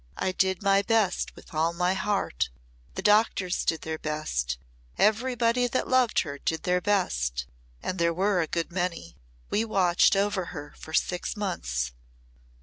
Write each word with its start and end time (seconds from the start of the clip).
I 0.17 0.31
did 0.31 0.63
my 0.63 0.81
best 0.81 1.35
with 1.35 1.53
all 1.53 1.73
my 1.73 1.93
heart, 1.93 2.49
the 2.95 3.03
doctors 3.03 3.63
did 3.63 3.81
their 3.81 3.99
best, 3.99 4.57
everybody 4.97 5.67
that 5.67 5.87
loved 5.87 6.21
her 6.21 6.39
did 6.39 6.63
their 6.63 6.81
best 6.81 7.45
and 7.83 7.99
there 7.99 8.11
were 8.11 8.41
a 8.41 8.47
good 8.47 8.71
many. 8.71 9.15
We 9.51 9.63
watched 9.63 10.15
over 10.15 10.45
her 10.57 10.73
for 10.79 10.91
six 10.93 11.37
months." 11.37 11.91